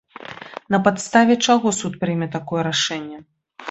На 0.75 0.79
падставе 0.87 1.37
чаго 1.45 1.77
суд 1.83 2.01
прыме 2.07 2.33
такое 2.41 2.69
рашэнне? 2.73 3.27